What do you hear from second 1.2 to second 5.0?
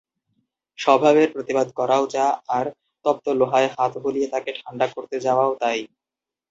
প্রতিবাদ করাও যা আর তপ্ত লোহায় হাত বুলিয়ে তাকে ঠাণ্ডা